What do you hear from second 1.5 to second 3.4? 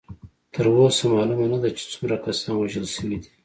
نه ده چې څومره کسان وژل شوي دي.